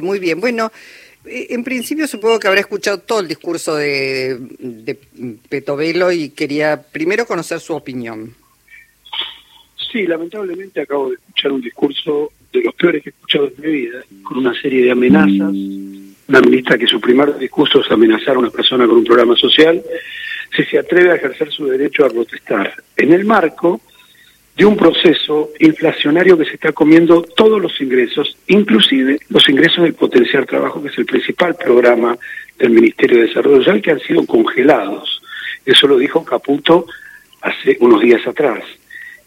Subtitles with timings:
[0.00, 0.40] muy bien.
[0.40, 0.70] Bueno,
[1.24, 4.94] eh, en principio supongo que habrá escuchado todo el discurso de, de
[5.48, 8.34] Petovelo y quería primero conocer su opinión.
[9.90, 13.72] Sí, lamentablemente acabo de escuchar un discurso de los peores que he escuchado en mi
[13.72, 15.52] vida, con una serie de amenazas.
[16.28, 19.82] Una ministra que su primer discurso es amenazar a una persona con un programa social,
[20.54, 23.80] si se atreve a ejercer su derecho a protestar en el marco
[24.56, 29.94] de un proceso inflacionario que se está comiendo todos los ingresos, inclusive los ingresos del
[29.94, 32.18] potencial trabajo, que es el principal programa
[32.58, 35.22] del Ministerio de Desarrollo Social, que han sido congelados.
[35.64, 36.86] Eso lo dijo Caputo
[37.40, 38.62] hace unos días atrás.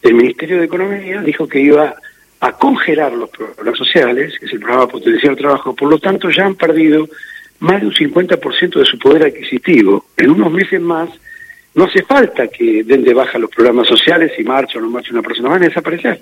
[0.01, 1.95] El Ministerio de Economía dijo que iba
[2.39, 6.45] a congelar los programas sociales, que es el programa Potencial Trabajo, por lo tanto ya
[6.45, 7.07] han perdido
[7.59, 10.05] más de un 50% de su poder adquisitivo.
[10.17, 11.09] En unos meses más
[11.75, 15.11] no hace falta que den de baja los programas sociales y marcha o no marcha
[15.11, 16.21] una persona, van a desaparecer.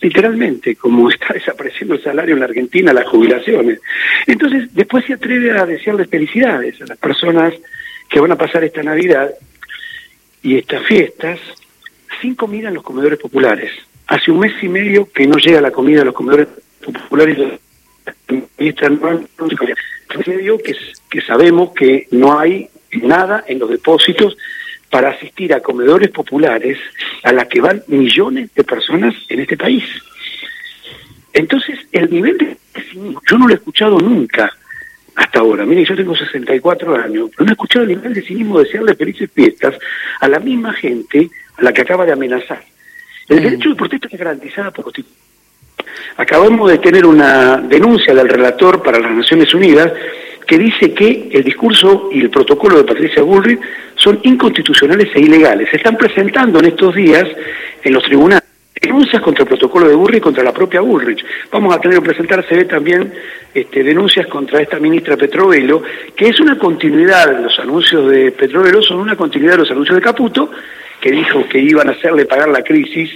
[0.00, 3.80] Literalmente, como está desapareciendo el salario en la Argentina, las jubilaciones.
[4.26, 7.54] Entonces, después se atreve a desearles felicidades a las personas
[8.08, 9.30] que van a pasar esta Navidad
[10.42, 11.40] y estas fiestas
[12.20, 13.70] sin comida en los comedores populares.
[14.08, 16.48] Hace un mes y medio que no llega la comida a los comedores
[16.84, 17.38] populares.
[20.26, 20.76] medio que,
[21.08, 24.36] que sabemos que no hay nada en los depósitos
[24.92, 26.78] para asistir a comedores populares
[27.22, 29.84] a las que van millones de personas en este país.
[31.32, 32.58] Entonces, el nivel de
[32.90, 34.52] cinismo, yo no lo he escuchado nunca
[35.16, 35.64] hasta ahora.
[35.64, 38.94] Mire, yo tengo 64 años, pero no he escuchado el nivel de cinismo de desearle
[38.94, 39.78] felices fiestas
[40.20, 42.62] a la misma gente a la que acaba de amenazar.
[43.30, 43.44] El mm.
[43.44, 45.22] derecho de protesta es garantizado por Constitución.
[46.18, 49.90] Acabamos de tener una denuncia del relator para las Naciones Unidas
[50.52, 53.58] que dice que el discurso y el protocolo de Patricia Bullrich
[53.94, 55.70] son inconstitucionales e ilegales.
[55.70, 57.24] Se están presentando en estos días
[57.82, 58.42] en los tribunales
[58.78, 61.24] denuncias contra el protocolo de Bullrich y contra la propia Bullrich.
[61.50, 63.14] Vamos a tener que presentarse también
[63.54, 65.82] este, denuncias contra esta ministra Petrovelo,
[66.14, 69.96] que es una continuidad, de los anuncios de Petrovelo son una continuidad de los anuncios
[69.96, 70.50] de Caputo,
[71.00, 73.10] que dijo que iban a hacerle pagar la crisis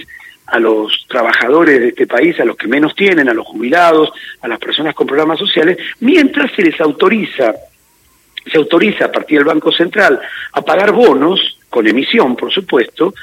[0.47, 4.47] a los trabajadores de este país, a los que menos tienen, a los jubilados, a
[4.47, 7.53] las personas con programas sociales, mientras se les autoriza,
[8.49, 10.19] se autoriza a partir del Banco Central
[10.53, 13.13] a pagar bonos, con emisión por supuesto,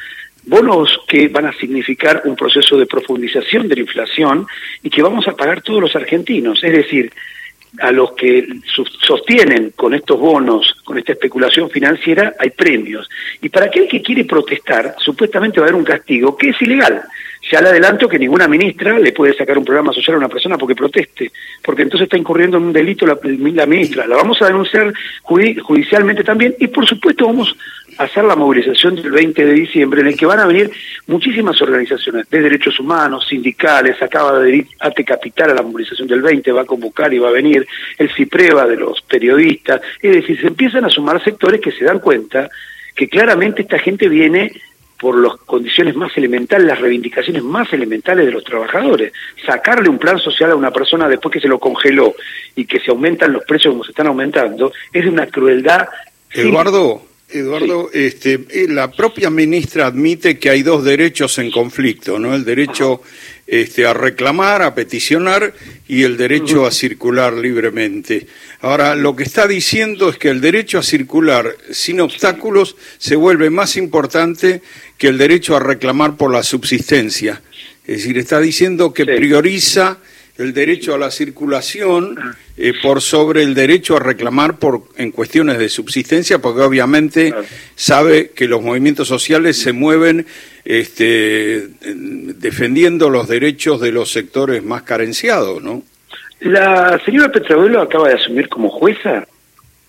[0.45, 4.47] bonos que van a significar un proceso de profundización de la inflación
[4.83, 6.63] y que vamos a pagar todos los argentinos.
[6.63, 7.11] Es decir,
[7.81, 8.47] a los que
[9.01, 13.09] sostienen con estos bonos, con esta especulación financiera, hay premios.
[13.41, 17.03] Y para aquel que quiere protestar, supuestamente va a haber un castigo que es ilegal.
[17.51, 20.57] Ya le adelanto que ninguna ministra le puede sacar un programa social a una persona
[20.57, 21.31] porque proteste,
[21.63, 23.19] porque entonces está incurriendo en un delito la,
[23.67, 24.07] ministra.
[24.07, 27.55] La vamos a denunciar judicialmente también y por supuesto vamos
[27.99, 30.71] a hacer la movilización del 20 de diciembre en el que van a venir
[31.07, 36.23] muchísimas organizaciones de derechos humanos, sindicales, acaba de ir Ate Capital a la movilización del
[36.23, 37.67] 20, va a convocar y va a venir
[37.99, 41.99] el CIPREVA de los periodistas, es decir, se empiezan a sumar sectores que se dan
[41.99, 42.49] cuenta
[42.95, 44.53] que claramente esta gente viene
[45.05, 49.13] por las condiciones más elementales, las reivindicaciones más elementales de los trabajadores.
[49.45, 52.15] Sacarle un plan social a una persona después que se lo congeló
[52.57, 55.89] y que se aumentan los precios como se están aumentando, es de una crueldad.
[56.31, 62.35] Eduardo, Eduardo, este, eh, la propia ministra admite que hay dos derechos en conflicto, ¿no?
[62.35, 63.03] El derecho
[63.63, 65.55] este, a reclamar, a peticionar
[65.87, 68.27] y el derecho a circular libremente.
[68.61, 73.51] Ahora, lo que está diciendo es que el derecho a circular sin obstáculos se vuelve
[73.51, 74.63] más importante
[74.99, 77.43] que el derecho a reclamar por la subsistencia.
[77.87, 79.99] Es decir, está diciendo que prioriza
[80.37, 82.19] el derecho a la circulación
[82.57, 87.33] eh, por sobre el derecho a reclamar por en cuestiones de subsistencia, porque obviamente
[87.77, 90.27] sabe que los movimientos sociales se mueven
[90.65, 95.83] este, defendiendo los derechos de los sectores más carenciados, ¿no?
[96.41, 99.27] La señora Petrabuelo acaba de asumir como jueza,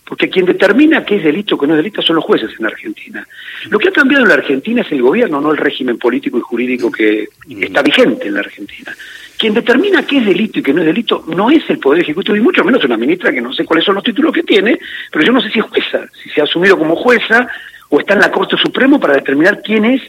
[0.07, 2.65] porque quien determina qué es delito o qué no es delito son los jueces en
[2.65, 3.27] Argentina.
[3.69, 6.41] Lo que ha cambiado en la Argentina es el gobierno, no el régimen político y
[6.41, 7.27] jurídico que
[7.59, 8.95] está vigente en la Argentina.
[9.37, 12.37] Quien determina qué es delito y qué no es delito no es el Poder Ejecutivo,
[12.37, 14.79] y mucho menos una ministra que no sé cuáles son los títulos que tiene,
[15.11, 17.47] pero yo no sé si es jueza, si se ha asumido como jueza
[17.89, 20.01] o está en la Corte Suprema para determinar quién es,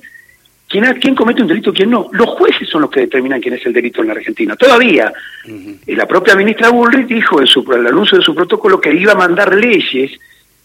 [0.69, 2.09] quién, quién comete un delito y quién no.
[2.13, 4.57] Los jueces son los que determinan quién es el delito en la Argentina.
[4.57, 5.13] Todavía,
[5.87, 9.13] la propia ministra Bullrich dijo en, su, en el anuncio de su protocolo que iba
[9.13, 10.13] a mandar leyes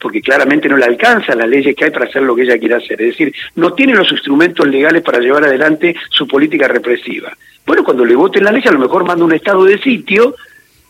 [0.01, 2.75] porque claramente no le alcanza las leyes que hay para hacer lo que ella quiere
[2.75, 3.00] hacer.
[3.01, 7.31] Es decir, no tiene los instrumentos legales para llevar adelante su política represiva.
[7.65, 10.36] Bueno, cuando le voten la ley, a lo mejor manda un estado de sitio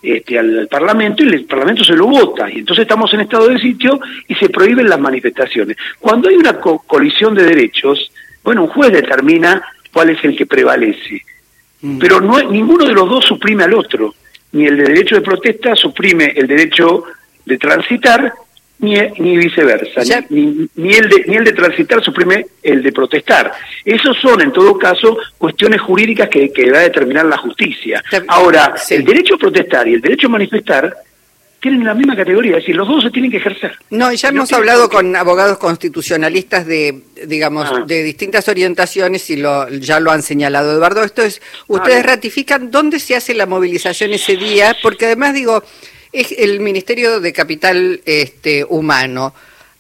[0.01, 2.49] este, al, Parlamento y el Parlamento se lo vota.
[2.49, 5.75] Y entonces estamos en estado de sitio y se prohíben las manifestaciones.
[5.99, 8.11] Cuando hay una colisión de derechos,
[8.43, 9.61] bueno, un juez determina
[9.93, 11.21] cuál es el que prevalece.
[11.81, 11.99] Mm.
[11.99, 14.15] Pero no ninguno de los dos suprime al otro.
[14.53, 17.03] ni el de derecho de protesta suprime el derecho
[17.45, 18.33] de transitar,
[18.81, 23.51] ni, ni viceversa, ni, ni, el de, ni el de transitar suprime el de protestar.
[23.85, 28.03] Esos son, en todo caso, cuestiones jurídicas que, que va a determinar la justicia.
[28.27, 30.93] Ahora, el derecho a protestar y el derecho a manifestar
[31.61, 33.77] tienen la misma categoría, es decir, los dos se tienen que ejercer.
[33.91, 37.83] No, ya hemos hablado con abogados constitucionalistas de, digamos, ah.
[37.85, 41.03] de distintas orientaciones y lo, ya lo han señalado, Eduardo.
[41.03, 45.63] Esto es, ustedes ratifican dónde se hace la movilización ese día, porque además digo,
[46.11, 49.33] es el Ministerio de Capital este, Humano.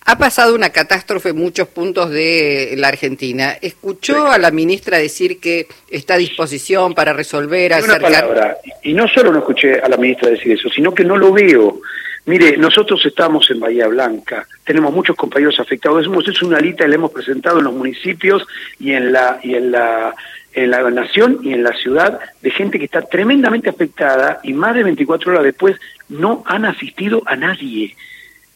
[0.05, 3.55] Ha pasado una catástrofe en muchos puntos de la Argentina.
[3.61, 8.57] ¿Escuchó a la ministra decir que está a disposición para resolver, acercar...
[8.83, 11.81] Y no solo no escuché a la ministra decir eso, sino que no lo veo.
[12.25, 16.89] Mire, nosotros estamos en Bahía Blanca, tenemos muchos compañeros afectados, hemos hecho una lista y
[16.89, 18.45] la hemos presentado en los municipios
[18.79, 20.13] y en la y en la
[20.53, 24.75] en la nación y en la ciudad de gente que está tremendamente afectada y más
[24.75, 25.77] de 24 horas después
[26.09, 27.95] no han asistido a nadie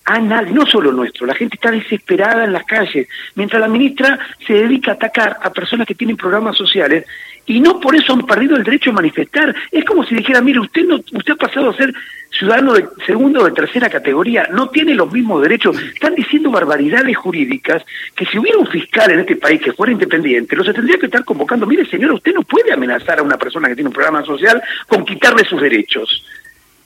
[0.06, 4.20] a nadie, no solo nuestro, la gente está desesperada en las calles, mientras la ministra
[4.46, 7.06] se dedica a atacar a personas que tienen programas sociales
[7.48, 9.54] y no por eso han perdido el derecho a manifestar.
[9.72, 11.94] Es como si dijera, mire, usted no, usted ha pasado a ser
[12.38, 15.82] ciudadano de segunda o de tercera categoría, no tiene los mismos derechos.
[15.82, 17.84] Están diciendo barbaridades jurídicas
[18.16, 21.24] que si hubiera un fiscal en este país que fuera independiente, los tendría que estar
[21.24, 24.62] convocando, mire señor, usted no puede amenazar a una persona que tiene un programa social
[24.88, 26.26] con quitarle sus derechos.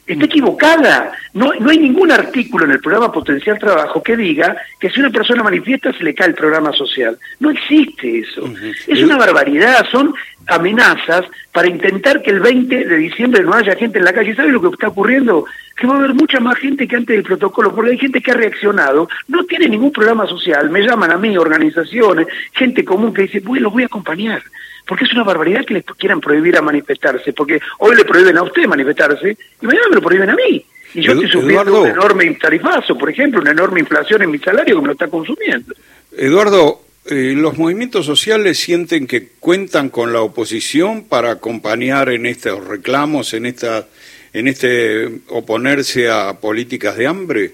[0.10, 1.12] Está equivocada.
[1.36, 5.12] No, no hay ningún artículo en el programa Potencial Trabajo que diga que si una
[5.12, 7.16] persona manifiesta se le cae el programa social.
[7.40, 8.52] No existe eso.
[8.88, 9.86] Es una barbaridad.
[9.92, 10.12] Son
[10.48, 14.36] amenazas para intentar que el 20 de diciembre no haya gente en la calle.
[14.36, 15.46] ¿Sabe lo que está ocurriendo?
[15.80, 18.32] Que va a haber mucha más gente que antes del protocolo, porque hay gente que
[18.32, 23.24] ha reaccionado, no tiene ningún programa social, me llaman a mí, organizaciones, gente común que
[23.24, 24.44] dice, bueno, los voy a acompañar
[24.90, 28.42] porque es una barbaridad que les quieran prohibir a manifestarse, porque hoy le prohíben a
[28.42, 30.66] usted manifestarse y mañana me lo prohíben a mí.
[30.96, 34.76] Y yo estoy sufriendo un enorme tarifazo, por ejemplo, una enorme inflación en mi salario
[34.76, 35.76] que me lo está consumiendo.
[36.18, 42.66] Eduardo, eh, ¿los movimientos sociales sienten que cuentan con la oposición para acompañar en estos
[42.68, 43.86] reclamos, en, esta,
[44.34, 47.54] en este oponerse a políticas de hambre?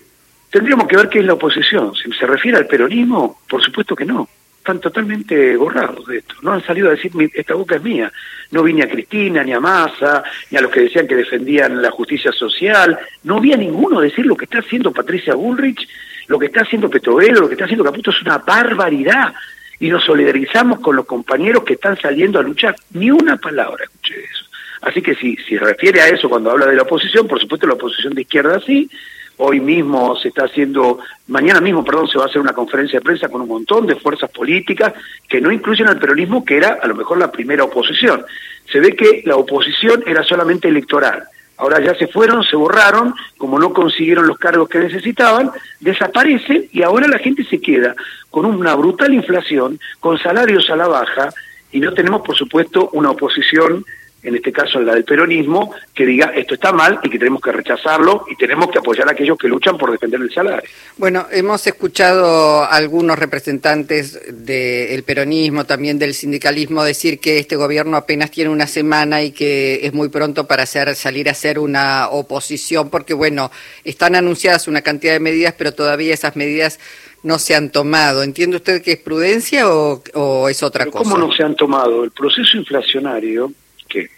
[0.49, 1.93] Tendríamos que ver qué es la oposición.
[1.95, 4.27] Si se refiere al peronismo, por supuesto que no
[4.65, 6.33] están totalmente borrados de esto.
[6.41, 8.11] No han salido a decir, esta boca es mía.
[8.49, 11.83] No vi ni a Cristina, ni a Massa, ni a los que decían que defendían
[11.83, 12.97] la justicia social.
[13.23, 15.87] No vi a ninguno decir lo que está haciendo Patricia Bullrich,
[16.25, 19.35] lo que está haciendo Petrovelo, lo que está haciendo Caputo es una barbaridad.
[19.79, 22.75] Y nos solidarizamos con los compañeros que están saliendo a luchar.
[22.93, 24.34] Ni una palabra escuché eso.
[24.85, 27.73] Así que si, si refiere a eso cuando habla de la oposición, por supuesto la
[27.73, 28.89] oposición de izquierda sí,
[29.37, 33.03] Hoy mismo se está haciendo, mañana mismo, perdón, se va a hacer una conferencia de
[33.03, 34.93] prensa con un montón de fuerzas políticas
[35.27, 38.25] que no incluyen al peronismo, que era a lo mejor la primera oposición.
[38.71, 41.23] Se ve que la oposición era solamente electoral.
[41.57, 46.83] Ahora ya se fueron, se borraron, como no consiguieron los cargos que necesitaban, desaparecen y
[46.83, 47.93] ahora la gente se queda
[48.31, 51.29] con una brutal inflación, con salarios a la baja
[51.73, 53.85] y no tenemos, por supuesto, una oposición
[54.25, 57.51] en este caso la del peronismo, que diga esto está mal y que tenemos que
[57.51, 60.69] rechazarlo y tenemos que apoyar a aquellos que luchan por defender el salario.
[60.97, 67.97] Bueno, hemos escuchado a algunos representantes del peronismo, también del sindicalismo, decir que este gobierno
[67.97, 72.09] apenas tiene una semana y que es muy pronto para hacer, salir a hacer una
[72.09, 73.51] oposición, porque bueno,
[73.83, 76.79] están anunciadas una cantidad de medidas, pero todavía esas medidas
[77.23, 78.23] no se han tomado.
[78.23, 81.03] ¿Entiende usted que es prudencia o, es otra cosa?
[81.03, 82.03] ¿Cómo no se han tomado?
[82.03, 83.51] El proceso inflacionario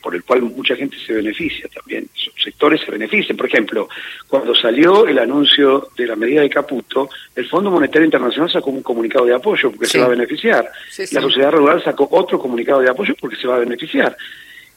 [0.02, 2.08] por el cual mucha gente se beneficia también,
[2.44, 3.38] sectores se benefician.
[3.38, 3.90] Por ejemplo,
[4.28, 8.82] cuando salió el anuncio de la medida de Caputo, el Fondo Monetario Internacional sacó un
[8.82, 10.70] comunicado de apoyo porque se va a beneficiar.
[11.12, 14.16] la sociedad regular sacó otro comunicado de apoyo porque se va a beneficiar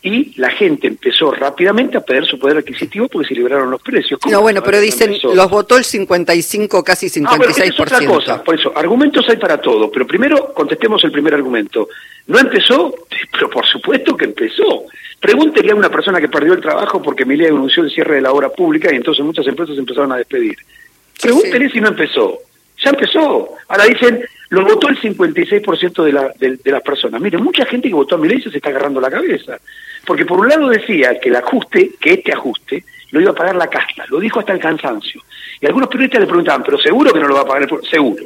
[0.03, 4.19] y la gente empezó rápidamente a perder su poder adquisitivo porque se liberaron los precios.
[4.31, 7.27] No, bueno, pero dicen, los votó el 55, casi 56%.
[7.29, 11.35] Ah, es otra cosa, por eso, argumentos hay para todo, pero primero contestemos el primer
[11.35, 11.89] argumento.
[12.27, 12.95] ¿No empezó?
[13.33, 14.85] Pero por supuesto que empezó.
[15.21, 18.33] Pregúntele a una persona que perdió el trabajo porque Milei anunció el cierre de la
[18.33, 20.57] obra pública y entonces muchas empresas empezaron a despedir.
[21.21, 22.39] Pregúntele si no empezó.
[22.83, 23.51] Ya empezó.
[23.69, 27.21] Ahora dicen, lo votó el 56% de, la, de, las personas.
[27.21, 29.59] Mire, mucha gente que votó a Milei se está agarrando la cabeza.
[30.05, 33.55] Porque por un lado decía que el ajuste, que este ajuste, lo iba a pagar
[33.55, 35.23] la casta, lo dijo hasta el cansancio.
[35.61, 37.87] Y algunos periodistas le preguntaban, pero seguro que no lo va a pagar el pueblo,
[37.87, 38.25] seguro.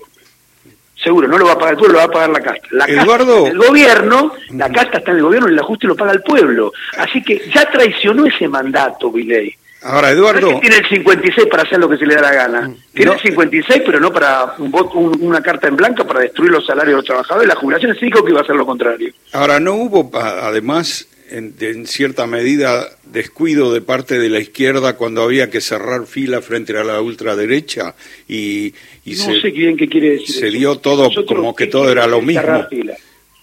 [0.96, 2.68] Seguro, no lo va a pagar el pueblo, lo va a pagar la casta.
[2.70, 3.46] La Eduardo...
[3.46, 6.72] el gobierno, la casta está en el gobierno y el ajuste lo paga el pueblo.
[6.96, 9.54] Así que ya traicionó ese mandato, Milei.
[9.84, 10.60] Ahora, Eduardo.
[10.60, 12.68] tiene el 56 para hacer lo que se le da la gana.
[12.68, 12.76] Mm.
[12.94, 14.74] Tiene el 56, pero no para un
[15.20, 17.48] una carta en blanco para destruir los salarios de los trabajadores.
[17.48, 19.12] La jubilación sí dijo que iba a hacer lo contrario.
[19.32, 25.50] Ahora, no hubo, además, en, cierta medida descuido de parte de la izquierda cuando había
[25.50, 27.94] que cerrar fila frente a la ultraderecha
[28.28, 28.74] y,
[29.04, 32.66] no sé bien qué quiere decir se dio todo como que todo era lo mismo.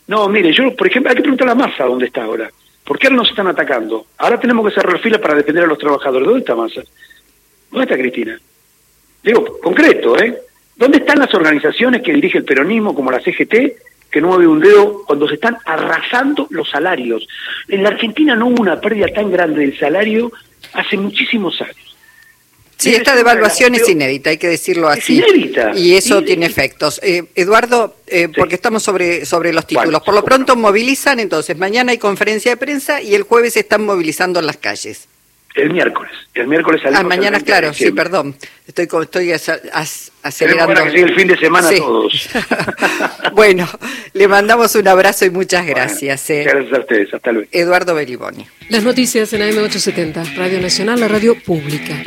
[0.07, 2.51] No, mire, yo, por ejemplo, hay que preguntar a la masa dónde está ahora.
[2.91, 4.07] ¿Por qué ahora nos están atacando?
[4.17, 6.27] Ahora tenemos que cerrar fila para defender a los trabajadores.
[6.27, 6.81] ¿Dónde está Massa?
[7.71, 8.37] ¿Dónde está Cristina?
[9.23, 10.37] Digo, concreto, ¿eh?
[10.75, 14.59] ¿Dónde están las organizaciones que dirige el peronismo, como la CGT, que no mueve un
[14.59, 17.25] dedo cuando se están arrasando los salarios?
[17.69, 20.29] En la Argentina no hubo una pérdida tan grande del salario
[20.73, 21.90] hace muchísimos años.
[22.81, 25.19] Sí, esta devaluación es inédita, hay que decirlo así.
[25.19, 25.71] Es inédita.
[25.75, 26.99] Y eso tiene efectos.
[27.03, 30.01] Eh, Eduardo, eh, porque estamos sobre, sobre los títulos.
[30.01, 33.85] Por lo pronto movilizan, entonces, mañana hay conferencia de prensa y el jueves se están
[33.85, 35.07] movilizando en las calles.
[35.55, 36.11] El miércoles.
[36.33, 38.35] El miércoles Ah, mañana, claro, sí, perdón.
[38.65, 40.83] Estoy, estoy acelerando.
[40.85, 42.29] Que el fin de semana todos.
[43.33, 43.67] bueno,
[44.13, 46.29] le mandamos un abrazo y muchas gracias.
[46.29, 46.43] Eh.
[46.45, 47.13] Gracias a ustedes.
[47.13, 47.49] Hasta luego.
[47.51, 48.47] Eduardo Beliboni.
[48.69, 52.01] Las noticias en AM870, Radio Nacional, la radio pública.